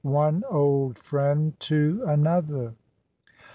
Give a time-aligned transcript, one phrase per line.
[0.03, 2.73] ONE OLD FRIEND TO ANOTHER.